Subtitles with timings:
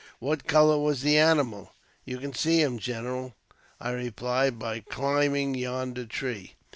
[0.19, 1.73] "What colour was the animal?
[2.05, 3.35] ""You can see him, general,"
[3.79, 6.55] I replied," by climbing yonder tree."